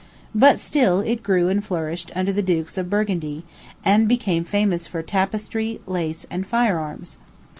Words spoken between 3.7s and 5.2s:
and became famous for